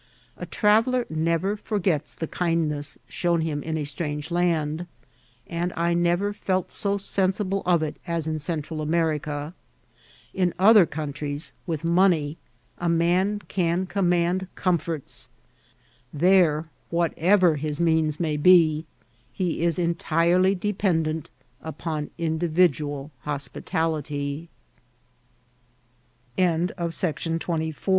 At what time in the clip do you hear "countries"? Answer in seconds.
10.87-11.51